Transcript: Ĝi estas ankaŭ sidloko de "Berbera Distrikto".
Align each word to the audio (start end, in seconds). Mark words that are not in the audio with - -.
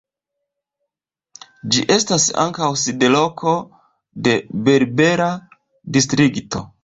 Ĝi 1.75 1.83
estas 1.95 2.25
ankaŭ 2.45 2.69
sidloko 2.85 3.53
de 4.29 4.35
"Berbera 4.69 5.31
Distrikto". 5.99 6.65